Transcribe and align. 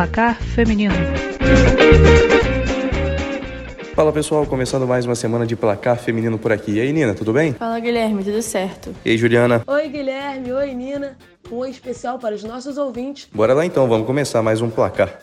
placar 0.00 0.40
feminino. 0.40 0.94
Fala 3.94 4.10
pessoal, 4.10 4.46
começando 4.46 4.86
mais 4.86 5.04
uma 5.04 5.14
semana 5.14 5.46
de 5.46 5.54
placar 5.54 5.98
feminino 5.98 6.38
por 6.38 6.50
aqui. 6.50 6.72
E 6.72 6.80
aí, 6.80 6.90
Nina, 6.90 7.12
tudo 7.12 7.34
bem? 7.34 7.52
Fala 7.52 7.78
Guilherme, 7.78 8.24
tudo 8.24 8.40
certo? 8.40 8.94
E 9.04 9.10
aí, 9.10 9.18
Juliana? 9.18 9.62
Oi, 9.66 9.88
Guilherme, 9.88 10.52
oi, 10.52 10.72
Nina. 10.72 11.18
Um 11.52 11.56
oi 11.56 11.68
especial 11.68 12.18
para 12.18 12.34
os 12.34 12.42
nossos 12.42 12.78
ouvintes. 12.78 13.28
Bora 13.30 13.52
lá 13.52 13.66
então, 13.66 13.86
vamos 13.86 14.06
começar 14.06 14.40
mais 14.40 14.62
um 14.62 14.70
placar. 14.70 15.20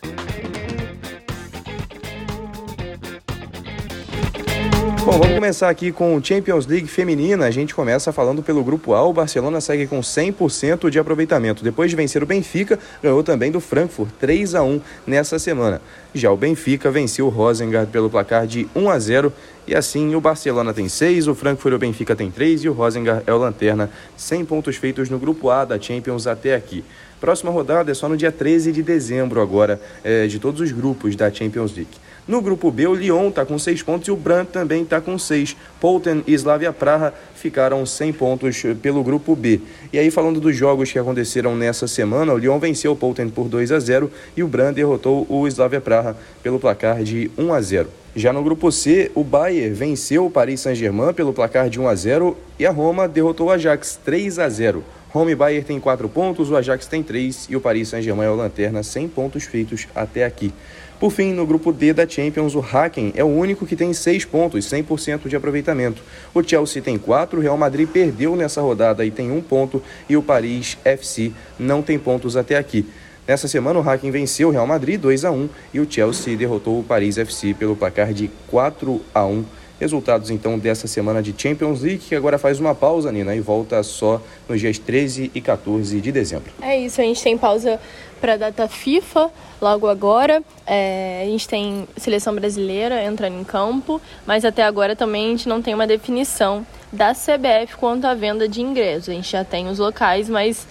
Bom, 5.07 5.13
vamos 5.13 5.35
começar 5.35 5.69
aqui 5.69 5.89
com 5.89 6.21
Champions 6.21 6.67
League 6.67 6.85
feminina. 6.85 7.45
A 7.45 7.49
gente 7.49 7.73
começa 7.73 8.11
falando 8.11 8.43
pelo 8.43 8.61
grupo 8.61 8.93
A. 8.93 9.01
O 9.07 9.13
Barcelona 9.13 9.61
segue 9.61 9.87
com 9.87 10.01
100% 10.01 10.89
de 10.89 10.99
aproveitamento. 10.99 11.63
Depois 11.63 11.89
de 11.89 11.95
vencer 11.95 12.21
o 12.21 12.25
Benfica, 12.25 12.77
ganhou 13.01 13.23
também 13.23 13.49
do 13.49 13.61
Frankfurt 13.61 14.09
3 14.19 14.53
a 14.53 14.63
1 14.63 14.81
nessa 15.07 15.39
semana. 15.39 15.81
Já 16.13 16.29
o 16.29 16.35
Benfica 16.35 16.91
venceu 16.91 17.27
o 17.27 17.29
Rosengard 17.29 17.89
pelo 17.89 18.09
placar 18.09 18.45
de 18.45 18.67
1 18.75 18.89
a 18.89 18.99
0 18.99 19.33
e 19.65 19.73
assim 19.73 20.13
o 20.13 20.19
Barcelona 20.19 20.73
tem 20.73 20.89
6, 20.89 21.29
o 21.29 21.35
Frankfurt 21.35 21.71
e 21.71 21.75
o 21.77 21.79
Benfica 21.79 22.13
tem 22.13 22.29
3 22.29 22.65
e 22.65 22.69
o 22.69 22.73
Rosengard 22.73 23.23
é 23.25 23.33
o 23.33 23.37
lanterna, 23.37 23.89
100 24.17 24.43
pontos 24.43 24.75
feitos 24.75 25.09
no 25.09 25.17
grupo 25.17 25.49
A 25.49 25.63
da 25.63 25.79
Champions 25.79 26.27
até 26.27 26.53
aqui. 26.53 26.83
Próxima 27.21 27.49
rodada 27.49 27.91
é 27.91 27.93
só 27.93 28.09
no 28.09 28.17
dia 28.17 28.31
13 28.31 28.73
de 28.73 28.83
dezembro 28.83 29.41
agora, 29.41 29.79
é, 30.03 30.27
de 30.27 30.37
todos 30.37 30.59
os 30.59 30.71
grupos 30.73 31.15
da 31.15 31.31
Champions 31.31 31.73
League. 31.73 31.97
No 32.27 32.41
grupo 32.41 32.69
B, 32.69 32.85
o 32.85 32.93
Lyon 32.93 33.29
está 33.29 33.45
com 33.45 33.57
6 33.57 33.81
pontos 33.83 34.09
e 34.09 34.11
o 34.11 34.15
Brandt 34.17 34.51
também 34.51 34.83
está 34.83 34.99
com 34.99 35.17
6. 35.17 35.55
Polten 35.79 36.25
e 36.27 36.33
Slavia 36.33 36.73
Praha 36.73 37.13
ficaram 37.33 37.85
100 37.85 38.11
pontos 38.11 38.63
pelo 38.81 39.01
grupo 39.01 39.33
B. 39.33 39.61
E 39.93 39.97
aí, 39.97 40.11
falando 40.11 40.41
dos 40.41 40.53
jogos 40.53 40.91
que 40.91 40.99
aconteceram 40.99 41.55
nessa 41.55 41.87
semana, 41.87 42.33
o 42.33 42.37
Lyon 42.37 42.59
venceu 42.59 42.91
o 42.91 42.95
Polten 42.97 43.29
por 43.29 43.47
2 43.47 43.71
a 43.71 43.79
0 43.79 44.11
e 44.35 44.43
o 44.43 44.47
Brandt 44.47 44.75
derrotou 44.75 45.25
o 45.29 45.47
Slavia 45.47 45.79
Praha 45.79 46.17
pelo 46.43 46.59
placar 46.59 47.01
de 47.01 47.31
1 47.37 47.53
a 47.53 47.61
0. 47.61 47.87
Já 48.13 48.33
no 48.33 48.43
grupo 48.43 48.73
C, 48.73 49.09
o 49.15 49.23
Bayern 49.23 49.73
venceu 49.73 50.25
o 50.25 50.31
Paris 50.31 50.59
Saint-Germain 50.59 51.13
pelo 51.13 51.31
placar 51.31 51.69
de 51.69 51.79
1 51.79 51.87
a 51.87 51.95
0 51.95 52.37
e 52.59 52.65
a 52.65 52.71
Roma 52.71 53.07
derrotou 53.07 53.47
o 53.47 53.51
Ajax 53.51 53.99
3 54.03 54.37
a 54.39 54.49
0. 54.49 54.83
Roma 55.09 55.31
e 55.31 55.35
Bayern 55.35 55.65
têm 55.65 55.79
4 55.79 56.09
pontos, 56.09 56.51
o 56.51 56.55
Ajax 56.55 56.85
tem 56.85 57.01
3 57.01 57.47
e 57.49 57.55
o 57.55 57.61
Paris 57.61 57.87
Saint-Germain 57.89 58.27
é 58.27 58.29
o 58.29 58.35
lanterna, 58.35 58.83
100 58.83 59.07
pontos 59.07 59.43
feitos 59.45 59.87
até 59.95 60.25
aqui. 60.25 60.53
Por 60.99 61.11
fim, 61.11 61.31
no 61.31 61.45
grupo 61.45 61.71
D 61.71 61.93
da 61.93 62.07
Champions, 62.07 62.55
o 62.55 62.59
Hacken 62.59 63.13
é 63.15 63.23
o 63.23 63.27
único 63.27 63.65
que 63.65 63.75
tem 63.75 63.93
6 63.93 64.25
pontos, 64.25 64.65
100% 64.65 65.29
de 65.29 65.35
aproveitamento. 65.35 66.01
O 66.33 66.43
Chelsea 66.43 66.81
tem 66.81 66.97
4, 66.97 67.39
o 67.39 67.41
Real 67.41 67.57
Madrid 67.57 67.87
perdeu 67.87 68.35
nessa 68.35 68.61
rodada 68.61 69.05
e 69.05 69.11
tem 69.11 69.31
1 69.31 69.41
ponto, 69.41 69.81
e 70.09 70.17
o 70.17 70.23
Paris 70.23 70.77
FC 70.83 71.31
não 71.57 71.81
tem 71.81 71.97
pontos 71.97 72.35
até 72.35 72.57
aqui. 72.57 72.85
Nessa 73.27 73.47
semana, 73.47 73.79
o 73.79 73.87
Hacken 73.87 74.09
venceu 74.09 74.49
o 74.49 74.51
Real 74.51 74.65
Madrid 74.65 74.99
2 74.99 75.25
a 75.25 75.31
1 75.31 75.49
e 75.73 75.79
o 75.79 75.87
Chelsea 75.89 76.35
derrotou 76.35 76.79
o 76.79 76.83
Paris 76.83 77.17
FC 77.17 77.53
pelo 77.53 77.75
placar 77.75 78.13
de 78.13 78.29
4 78.47 79.01
a 79.13 79.25
1 79.25 79.45
Resultados 79.79 80.29
então 80.31 80.57
dessa 80.57 80.87
semana 80.87 81.21
de 81.21 81.33
Champions 81.37 81.81
League, 81.81 81.99
que 81.99 82.15
agora 82.15 82.37
faz 82.37 82.59
uma 82.59 82.73
pausa, 82.73 83.11
Nina, 83.11 83.35
e 83.35 83.39
volta 83.39 83.81
só 83.83 84.21
nos 84.49 84.59
dias 84.59 84.79
13 84.79 85.31
e 85.35 85.39
14 85.39 86.01
de 86.01 86.11
dezembro. 86.11 86.51
É 86.61 86.79
isso, 86.79 86.99
a 86.99 87.03
gente 87.03 87.21
tem 87.21 87.37
pausa 87.37 87.79
para 88.19 88.33
a 88.33 88.37
data 88.37 88.67
FIFA 88.67 89.29
logo 89.61 89.87
agora. 89.87 90.41
É, 90.65 91.21
a 91.23 91.29
gente 91.29 91.47
tem 91.47 91.87
seleção 91.97 92.33
brasileira 92.33 93.03
entrando 93.03 93.39
em 93.39 93.43
campo, 93.43 94.01
mas 94.25 94.43
até 94.43 94.63
agora 94.63 94.95
também 94.95 95.27
a 95.27 95.29
gente 95.29 95.47
não 95.47 95.61
tem 95.61 95.73
uma 95.73 95.87
definição 95.87 96.65
da 96.91 97.13
CBF 97.13 97.75
quanto 97.77 98.05
à 98.05 98.13
venda 98.13 98.47
de 98.47 98.61
ingressos. 98.61 99.09
A 99.09 99.13
gente 99.13 99.29
já 99.29 99.43
tem 99.43 99.67
os 99.69 99.77
locais, 99.77 100.29
mas 100.29 100.67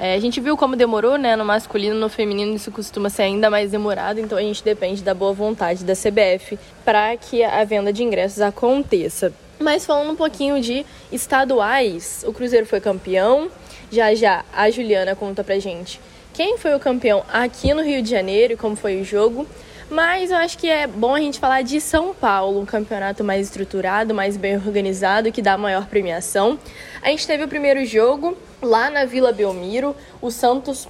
é, 0.00 0.14
a 0.14 0.18
gente 0.18 0.40
viu 0.40 0.56
como 0.56 0.74
demorou, 0.76 1.18
né? 1.18 1.36
No 1.36 1.44
masculino, 1.44 1.94
no 1.94 2.08
feminino 2.08 2.54
isso 2.56 2.70
costuma 2.70 3.10
ser 3.10 3.22
ainda 3.22 3.50
mais 3.50 3.70
demorado, 3.70 4.18
então 4.18 4.38
a 4.38 4.42
gente 4.42 4.64
depende 4.64 5.02
da 5.02 5.12
boa 5.12 5.32
vontade 5.32 5.84
da 5.84 5.92
CBF 5.92 6.58
para 6.84 7.16
que 7.18 7.44
a 7.44 7.62
venda 7.64 7.92
de 7.92 8.02
ingressos 8.02 8.40
aconteça. 8.40 9.32
Mas 9.58 9.84
falando 9.84 10.12
um 10.12 10.16
pouquinho 10.16 10.58
de 10.60 10.86
estaduais, 11.12 12.24
o 12.26 12.32
Cruzeiro 12.32 12.64
foi 12.64 12.80
campeão. 12.80 13.50
Já 13.92 14.14
já 14.14 14.44
a 14.52 14.70
Juliana 14.70 15.14
conta 15.14 15.44
pra 15.44 15.58
gente 15.58 16.00
quem 16.32 16.56
foi 16.56 16.74
o 16.74 16.80
campeão 16.80 17.22
aqui 17.30 17.74
no 17.74 17.82
Rio 17.82 18.02
de 18.02 18.08
Janeiro 18.08 18.54
e 18.54 18.56
como 18.56 18.74
foi 18.74 19.00
o 19.00 19.04
jogo. 19.04 19.46
Mas 19.90 20.30
eu 20.30 20.36
acho 20.36 20.56
que 20.56 20.68
é 20.68 20.86
bom 20.86 21.16
a 21.16 21.18
gente 21.18 21.40
falar 21.40 21.62
de 21.62 21.80
São 21.80 22.14
Paulo, 22.14 22.60
um 22.60 22.64
campeonato 22.64 23.24
mais 23.24 23.48
estruturado, 23.48 24.14
mais 24.14 24.36
bem 24.36 24.54
organizado, 24.54 25.32
que 25.32 25.42
dá 25.42 25.58
maior 25.58 25.86
premiação. 25.86 26.56
A 27.02 27.08
gente 27.08 27.26
teve 27.26 27.42
o 27.42 27.48
primeiro 27.48 27.84
jogo 27.84 28.38
lá 28.62 28.88
na 28.88 29.04
Vila 29.04 29.32
Belmiro, 29.32 29.96
o 30.22 30.30
Santos 30.30 30.86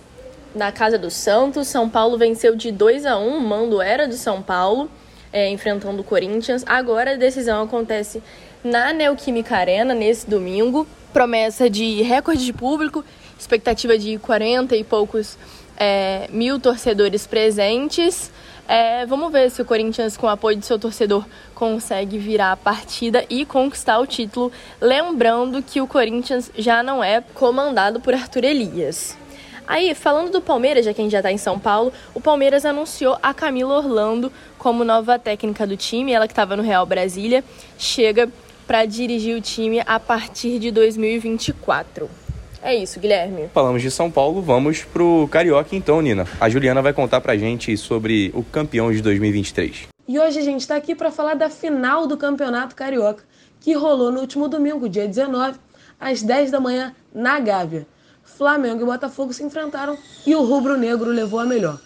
na 0.55 0.71
casa 0.71 0.99
do 0.99 1.11
Santos. 1.11 1.67
São 1.69 1.89
Paulo 1.89 2.19
venceu 2.19 2.55
de 2.55 2.71
2 2.71 3.07
a 3.07 3.19
1, 3.19 3.39
o 3.39 3.41
mando 3.41 3.81
era 3.81 4.07
do 4.07 4.17
São 4.17 4.43
Paulo, 4.43 4.91
é, 5.33 5.49
enfrentando 5.49 6.03
o 6.03 6.05
Corinthians. 6.05 6.63
Agora 6.67 7.13
a 7.13 7.17
decisão 7.17 7.63
acontece 7.63 8.23
na 8.63 8.93
Neoquímica 8.93 9.57
Arena 9.57 9.95
nesse 9.95 10.29
domingo. 10.29 10.87
Promessa 11.11 11.71
de 11.71 12.03
recorde 12.03 12.45
de 12.45 12.53
público, 12.53 13.03
expectativa 13.39 13.97
de 13.97 14.19
40 14.19 14.77
e 14.77 14.85
poucos 14.85 15.39
é, 15.81 16.29
mil 16.31 16.61
torcedores 16.61 17.27
presentes. 17.27 18.31
É, 18.73 19.05
vamos 19.05 19.33
ver 19.33 19.51
se 19.51 19.61
o 19.61 19.65
Corinthians, 19.65 20.17
com 20.17 20.29
o 20.29 20.31
apoio 20.31 20.57
do 20.57 20.65
seu 20.65 20.79
torcedor, 20.79 21.25
consegue 21.57 22.19
virar 22.19 22.53
a 22.53 22.57
partida 22.57 23.27
e 23.29 23.45
conquistar 23.45 23.99
o 23.99 24.07
título. 24.07 24.53
Lembrando 24.81 25.61
que 25.61 25.81
o 25.81 25.89
Corinthians 25.89 26.53
já 26.57 26.81
não 26.81 27.03
é 27.03 27.21
comandado 27.35 27.99
por 27.99 28.15
Arthur 28.15 28.45
Elias. 28.45 29.19
Aí, 29.67 29.93
falando 29.93 30.31
do 30.31 30.41
Palmeiras, 30.41 30.85
já 30.85 30.95
que 30.95 31.01
a 31.01 31.05
gente 31.05 31.11
já 31.11 31.19
está 31.19 31.33
em 31.33 31.37
São 31.37 31.59
Paulo, 31.59 31.93
o 32.15 32.21
Palmeiras 32.21 32.65
anunciou 32.65 33.19
a 33.21 33.35
Camila 33.35 33.77
Orlando 33.77 34.33
como 34.57 34.85
nova 34.85 35.19
técnica 35.19 35.67
do 35.67 35.77
time. 35.77 36.13
Ela 36.13 36.29
que 36.29 36.33
estava 36.33 36.57
no 36.57 36.63
Real 36.63 36.87
Brasília, 36.87 37.43
chega 37.77 38.31
para 38.69 38.85
dirigir 38.85 39.37
o 39.37 39.41
time 39.41 39.83
a 39.85 39.99
partir 39.99 40.61
de 40.61 40.71
2024. 40.71 42.20
É 42.63 42.75
isso, 42.75 43.01
Guilherme. 43.01 43.49
Falamos 43.55 43.81
de 43.81 43.91
São 43.91 44.11
Paulo, 44.11 44.43
vamos 44.43 44.85
pro 44.85 45.27
Carioca 45.31 45.75
então, 45.75 46.01
Nina. 46.03 46.27
A 46.39 46.49
Juliana 46.49 46.83
vai 46.83 46.93
contar 46.93 47.21
pra 47.21 47.37
gente 47.37 47.75
sobre 47.77 48.31
o 48.35 48.43
campeão 48.43 48.93
de 48.93 49.01
2023. 49.01 49.89
E 50.07 50.19
hoje 50.19 50.39
a 50.39 50.43
gente 50.43 50.61
está 50.61 50.77
aqui 50.77 50.95
para 50.95 51.11
falar 51.11 51.35
da 51.35 51.49
final 51.49 52.07
do 52.07 52.17
Campeonato 52.17 52.77
Carioca, 52.77 53.25
que 53.61 53.73
rolou 53.73 54.13
no 54.13 54.21
último 54.21 54.47
domingo, 54.47 54.89
dia 54.89 55.07
19, 55.07 55.59
às 55.99 56.23
10 56.23 56.51
da 56.51 56.61
manhã, 56.61 56.95
na 57.15 57.41
Gávea. 57.41 57.87
Flamengo 58.23 58.83
e 58.83 58.87
Botafogo 58.87 59.33
se 59.33 59.43
enfrentaram 59.43 59.97
e 60.27 60.35
o 60.35 60.43
rubro-negro 60.43 61.11
levou 61.11 61.41
a 61.41 61.47
melhor. 61.47 61.81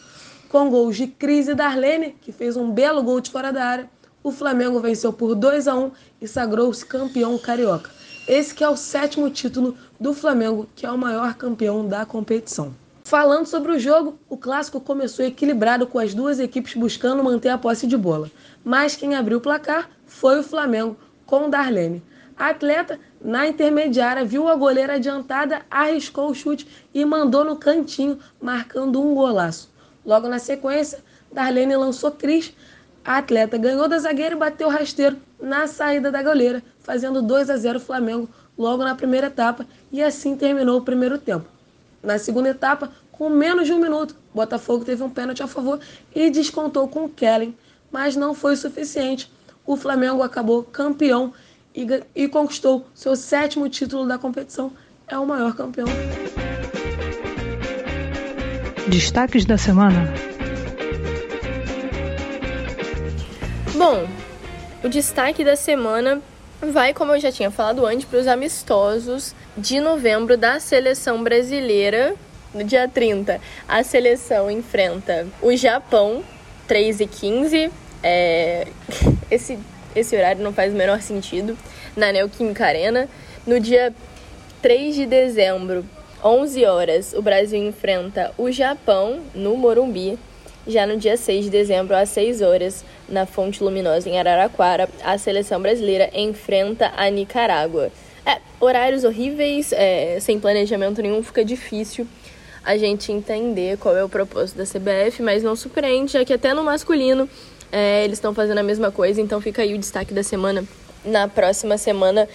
Com 0.49 0.71
gols 0.71 0.97
de 0.97 1.07
Cris 1.07 1.49
e 1.49 1.55
Darlene, 1.55 2.17
que 2.21 2.33
fez 2.33 2.57
um 2.57 2.71
belo 2.71 3.03
gol 3.03 3.21
de 3.21 3.31
fora 3.31 3.53
da 3.53 3.65
área, 3.65 3.91
o 4.23 4.33
Flamengo 4.33 4.81
venceu 4.81 5.13
por 5.13 5.35
2 5.35 5.69
a 5.69 5.75
1 5.75 5.91
e 6.21 6.27
sagrou-se 6.27 6.85
campeão 6.85 7.37
carioca. 7.39 7.91
Esse 8.27 8.55
que 8.55 8.65
é 8.65 8.69
o 8.69 8.77
sétimo 8.77 9.29
título 9.29 9.77
do 10.01 10.15
Flamengo, 10.15 10.67
que 10.75 10.87
é 10.87 10.91
o 10.91 10.97
maior 10.97 11.35
campeão 11.35 11.87
da 11.87 12.07
competição. 12.07 12.75
Falando 13.05 13.45
sobre 13.45 13.73
o 13.73 13.79
jogo, 13.79 14.19
o 14.31 14.39
clássico 14.39 14.81
começou 14.81 15.27
equilibrado 15.27 15.87
com 15.87 15.99
as 15.99 16.15
duas 16.15 16.41
equipes 16.41 16.75
buscando 16.75 17.23
manter 17.23 17.51
a 17.51 17.59
posse 17.59 17.87
de 17.87 17.99
bola. 17.99 18.31
Mas 18.65 18.97
quem 18.97 19.15
abriu 19.15 19.37
o 19.37 19.41
placar 19.43 19.91
foi 20.07 20.41
o 20.41 20.43
Flamengo, 20.43 20.97
com 21.27 21.51
Darlene. 21.51 22.03
A 22.35 22.49
atleta, 22.49 22.99
na 23.21 23.47
intermediária, 23.47 24.25
viu 24.25 24.49
a 24.49 24.57
goleira 24.57 24.95
adiantada, 24.95 25.61
arriscou 25.71 26.31
o 26.31 26.35
chute 26.35 26.67
e 26.95 27.05
mandou 27.05 27.45
no 27.45 27.57
cantinho, 27.57 28.19
marcando 28.41 29.03
um 29.03 29.15
golaço. 29.15 29.71
Logo 30.05 30.29
na 30.29 30.39
sequência, 30.39 31.05
Darlene 31.31 31.77
lançou 31.77 32.11
Cris. 32.11 32.55
A 33.05 33.19
atleta 33.19 33.59
ganhou 33.59 33.87
da 33.87 33.99
zagueira 33.99 34.35
e 34.35 34.39
bateu 34.39 34.71
rasteiro 34.71 35.19
na 35.39 35.67
saída 35.67 36.11
da 36.11 36.23
goleira, 36.23 36.63
fazendo 36.85 37.21
2 37.21 37.51
a 37.51 37.57
0 37.57 37.81
Flamengo 37.81 38.29
logo 38.57 38.85
na 38.85 38.95
primeira 38.95 39.27
etapa 39.27 39.67
e 39.91 40.01
assim 40.01 40.37
terminou 40.37 40.79
o 40.79 40.83
primeiro 40.83 41.19
tempo. 41.19 41.47
Na 42.03 42.19
segunda 42.19 42.51
etapa, 42.51 42.93
com 43.11 43.29
menos 43.29 43.67
de 43.67 43.73
um 43.73 43.81
minuto, 43.81 44.15
Botafogo 44.33 44.85
teve 44.85 45.03
um 45.03 45.11
pênalti 45.11 45.43
a 45.43 45.47
favor 45.49 45.81
e 46.15 46.31
descontou 46.31 46.87
com 46.87 47.09
Kellen, 47.09 47.57
mas 47.91 48.15
não 48.15 48.35
foi 48.35 48.55
suficiente. 48.57 49.33
O 49.67 49.77
Flamengo 49.77 50.23
acabou 50.23 50.63
campeão 50.63 51.33
e, 51.75 51.87
e 52.15 52.29
conquistou 52.29 52.87
seu 52.95 53.17
sétimo 53.17 53.69
título 53.69 54.07
da 54.07 54.19
competição. 54.19 54.71
É 55.09 55.19
o 55.19 55.27
maior 55.27 55.55
campeão. 55.55 55.87
Destaques 58.89 59.45
da 59.47 59.57
semana. 59.57 60.13
Bom, 63.77 64.07
o 64.85 64.89
destaque 64.89 65.45
da 65.45 65.57
semana 65.57 66.23
vai, 66.61 66.95
como 66.95 67.13
eu 67.13 67.21
já 67.21 67.31
tinha 67.31 67.51
falado 67.51 67.85
antes, 67.87 68.07
para 68.07 68.19
os 68.19 68.27
amistosos 68.27 69.35
de 69.57 69.81
novembro 69.81 70.37
da 70.37 70.61
seleção 70.61 71.23
brasileira. 71.23 72.15
No 72.53 72.63
dia 72.63 72.89
30, 72.89 73.41
a 73.69 73.83
seleção 73.83 74.51
enfrenta 74.51 75.27
o 75.43 75.55
Japão, 75.57 76.23
3 76.69 77.01
e 77.01 77.07
15. 77.07 77.73
É... 78.03 78.67
Esse, 79.31 79.59
esse 79.97 80.15
horário 80.15 80.43
não 80.43 80.53
faz 80.53 80.73
o 80.73 80.77
menor 80.77 81.01
sentido. 81.01 81.57
Na 81.97 82.13
Neoquímica 82.13 82.67
Arena. 82.67 83.09
No 83.47 83.59
dia 83.59 83.93
3 84.63 84.95
de 84.95 85.07
dezembro, 85.07 85.85
11 86.23 86.65
horas, 86.65 87.13
o 87.13 87.21
Brasil 87.21 87.59
enfrenta 87.59 88.33
o 88.39 88.51
Japão 88.51 89.21
no 89.35 89.57
Morumbi. 89.57 90.19
Já 90.67 90.87
no 90.87 90.97
dia 90.97 91.17
6 91.17 91.45
de 91.45 91.51
dezembro, 91.51 91.95
às 91.95 92.09
6 92.09 92.41
horas, 92.41 92.85
na 93.07 93.27
Fonte 93.27 93.63
Luminosa 93.63 94.09
em 94.09 94.19
Araraquara, 94.19 94.89
a 95.03 95.19
seleção 95.19 95.61
brasileira 95.61 96.11
enfrenta 96.15 96.91
a 96.97 97.11
Nicarágua. 97.11 97.93
É, 98.25 98.39
horários 98.59 99.05
horríveis, 99.05 99.73
é, 99.73 100.19
sem 100.21 100.41
planejamento 100.41 101.03
nenhum, 101.03 101.23
fica 101.23 101.45
difícil 101.45 102.07
a 102.65 102.79
gente 102.79 103.13
entender 103.13 103.77
qual 103.77 103.95
é 103.95 104.03
o 104.03 104.09
propósito 104.09 104.57
da 104.57 104.65
CBF, 104.65 105.23
mas 105.23 105.43
não 105.43 105.55
surpreende, 105.55 106.13
já 106.13 106.25
que 106.25 106.33
até 106.33 106.55
no 106.55 106.65
masculino 106.65 107.29
é, 107.71 108.05
eles 108.05 108.17
estão 108.17 108.33
fazendo 108.33 108.59
a 108.59 108.63
mesma 108.63 108.91
coisa, 108.91 109.21
então 109.21 109.41
fica 109.43 109.61
aí 109.61 109.75
o 109.75 109.79
destaque 109.79 110.15
da 110.15 110.23
semana. 110.23 110.65
Na 111.05 111.29
próxima 111.29 111.77
semana, 111.77 112.27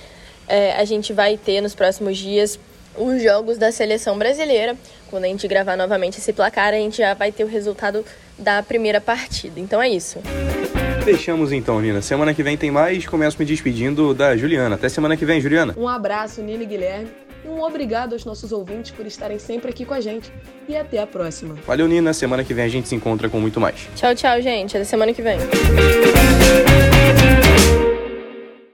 é, 0.47 0.73
a 0.73 0.85
gente 0.85 1.13
vai 1.13 1.35
ter, 1.35 1.61
nos 1.61 1.73
próximos 1.73 2.15
dias, 2.15 2.59
os 2.95 3.21
jogos 3.21 3.57
da 3.57 3.71
seleção 3.71 4.17
brasileira. 4.17 4.75
Quando 5.09 5.25
a 5.25 5.27
gente 5.27 5.47
gravar 5.47 5.75
novamente 5.75 6.19
esse 6.19 6.33
placar, 6.33 6.73
a 6.73 6.77
gente 6.77 6.97
já 6.97 7.13
vai 7.13 7.31
ter 7.31 7.43
o 7.43 7.47
resultado 7.47 8.05
da 8.37 8.61
primeira 8.61 9.01
partida. 9.01 9.59
Então 9.59 9.81
é 9.81 9.89
isso. 9.89 10.19
Fechamos 11.03 11.51
então, 11.51 11.81
Nina. 11.81 12.01
Semana 12.01 12.33
que 12.33 12.43
vem 12.43 12.57
tem 12.57 12.69
mais. 12.69 13.05
Começo 13.05 13.37
me 13.39 13.45
despedindo 13.45 14.13
da 14.13 14.37
Juliana. 14.37 14.75
Até 14.75 14.89
semana 14.89 15.17
que 15.17 15.25
vem, 15.25 15.41
Juliana. 15.41 15.73
Um 15.77 15.87
abraço, 15.87 16.41
Nina 16.41 16.63
e 16.63 16.65
Guilherme. 16.65 17.09
E 17.43 17.47
um 17.47 17.63
obrigado 17.63 18.13
aos 18.13 18.25
nossos 18.25 18.51
ouvintes 18.51 18.91
por 18.91 19.05
estarem 19.05 19.39
sempre 19.39 19.69
aqui 19.71 19.85
com 19.85 19.93
a 19.93 20.01
gente. 20.01 20.31
E 20.67 20.75
até 20.75 20.99
a 20.99 21.07
próxima. 21.07 21.55
Valeu, 21.65 21.87
Nina. 21.87 22.13
Semana 22.13 22.43
que 22.43 22.53
vem 22.53 22.65
a 22.65 22.69
gente 22.69 22.87
se 22.87 22.95
encontra 22.95 23.29
com 23.29 23.39
muito 23.39 23.59
mais. 23.59 23.87
Tchau, 23.95 24.13
tchau, 24.13 24.41
gente. 24.41 24.75
Até 24.75 24.85
semana 24.85 25.13
que 25.13 25.21
vem. 25.21 25.39